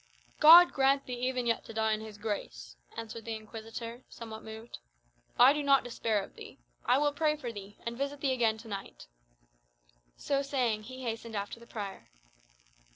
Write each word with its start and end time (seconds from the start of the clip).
"God 0.39 0.73
grant 0.73 1.05
thee 1.05 1.13
even 1.27 1.45
yet 1.45 1.63
to 1.65 1.75
die 1.75 1.91
in 1.93 2.01
his 2.01 2.17
grace!" 2.17 2.75
answered 2.97 3.23
the 3.23 3.35
Inquisitor, 3.35 4.03
somewhat 4.09 4.41
moved. 4.43 4.79
"I 5.37 5.53
do 5.53 5.61
not 5.61 5.83
despair 5.83 6.23
of 6.23 6.33
thee. 6.33 6.57
I 6.87 6.97
will 6.97 7.13
pray 7.13 7.35
for 7.35 7.51
thee, 7.51 7.77
and 7.85 7.95
visit 7.99 8.19
thee 8.19 8.33
again 8.33 8.57
to 8.57 8.67
night." 8.67 9.05
So 10.17 10.41
saying, 10.41 10.85
he 10.89 11.03
hastened 11.03 11.35
after 11.35 11.59
the 11.59 11.67
prior. 11.67 12.09